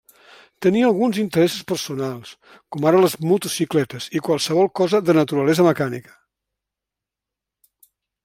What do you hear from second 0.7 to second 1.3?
alguns